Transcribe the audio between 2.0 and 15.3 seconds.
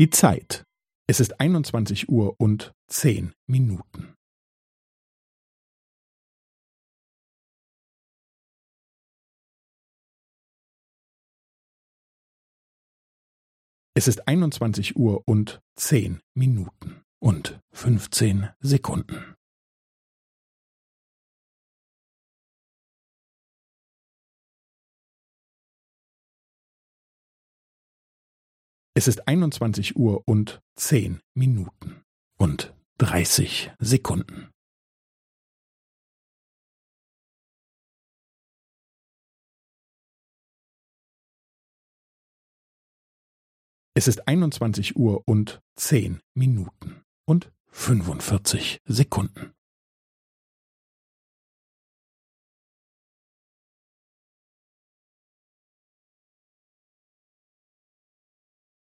Uhr und zehn Minuten. Es ist einundzwanzig Uhr